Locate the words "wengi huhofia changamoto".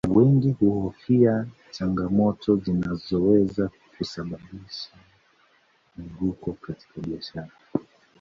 0.09-2.55